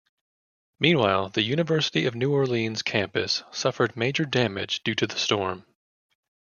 [0.79, 5.63] Meanwhile, the University of New Orleans campus suffered major damage due to the storm.